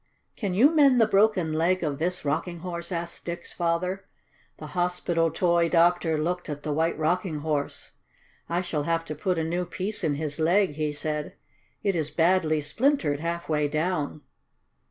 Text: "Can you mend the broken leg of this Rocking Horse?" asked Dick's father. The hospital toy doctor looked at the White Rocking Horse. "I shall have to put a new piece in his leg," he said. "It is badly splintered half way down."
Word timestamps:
"Can 0.35 0.55
you 0.55 0.73
mend 0.75 0.99
the 0.99 1.05
broken 1.05 1.53
leg 1.53 1.83
of 1.83 1.99
this 1.99 2.25
Rocking 2.25 2.61
Horse?" 2.61 2.91
asked 2.91 3.23
Dick's 3.23 3.53
father. 3.53 4.07
The 4.57 4.69
hospital 4.73 5.29
toy 5.29 5.69
doctor 5.69 6.17
looked 6.17 6.49
at 6.49 6.63
the 6.63 6.73
White 6.73 6.97
Rocking 6.97 7.41
Horse. 7.41 7.91
"I 8.49 8.61
shall 8.61 8.81
have 8.89 9.05
to 9.05 9.13
put 9.15 9.37
a 9.37 9.43
new 9.43 9.63
piece 9.63 10.03
in 10.03 10.15
his 10.15 10.39
leg," 10.39 10.71
he 10.71 10.91
said. 10.91 11.35
"It 11.83 11.95
is 11.95 12.09
badly 12.09 12.61
splintered 12.61 13.19
half 13.19 13.47
way 13.47 13.67
down." 13.67 14.23